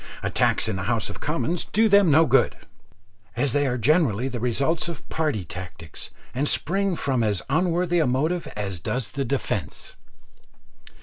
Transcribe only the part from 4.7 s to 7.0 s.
of party tactics, and spring